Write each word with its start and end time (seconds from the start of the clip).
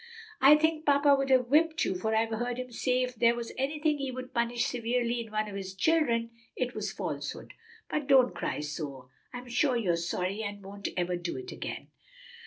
I 0.41 0.55
think 0.55 0.83
papa 0.83 1.13
would 1.15 1.29
have 1.29 1.45
whipped 1.49 1.85
you, 1.85 1.93
for 1.93 2.15
I've 2.15 2.31
heard 2.31 2.57
him 2.57 2.71
say 2.71 3.03
if 3.03 3.13
there 3.13 3.35
was 3.35 3.51
anything 3.55 3.99
he 3.99 4.09
would 4.09 4.33
punish 4.33 4.65
severely 4.65 5.21
in 5.21 5.31
one 5.31 5.47
of 5.47 5.55
his 5.55 5.75
children, 5.75 6.31
it 6.55 6.73
was 6.73 6.91
falsehood. 6.91 7.53
But 7.87 8.07
don't 8.07 8.33
cry 8.33 8.61
so. 8.61 9.11
I'm 9.31 9.47
sure 9.47 9.77
you're 9.77 9.95
sorry 9.95 10.41
and 10.41 10.63
won't 10.63 10.89
ever 10.97 11.15
do 11.17 11.37
it 11.37 11.51
again." 11.51 11.89